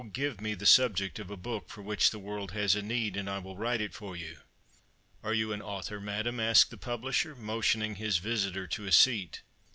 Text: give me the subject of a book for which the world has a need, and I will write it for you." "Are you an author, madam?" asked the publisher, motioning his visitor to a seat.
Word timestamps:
give 0.13 0.41
me 0.41 0.55
the 0.55 0.65
subject 0.65 1.19
of 1.19 1.29
a 1.29 1.37
book 1.37 1.69
for 1.69 1.83
which 1.83 2.09
the 2.09 2.17
world 2.17 2.53
has 2.53 2.73
a 2.75 2.81
need, 2.81 3.15
and 3.15 3.29
I 3.29 3.37
will 3.37 3.55
write 3.55 3.81
it 3.81 3.93
for 3.93 4.15
you." 4.15 4.37
"Are 5.21 5.35
you 5.35 5.53
an 5.53 5.61
author, 5.61 6.01
madam?" 6.01 6.39
asked 6.39 6.71
the 6.71 6.75
publisher, 6.77 7.35
motioning 7.35 7.97
his 7.97 8.17
visitor 8.17 8.65
to 8.65 8.87
a 8.87 8.91
seat. 8.91 9.43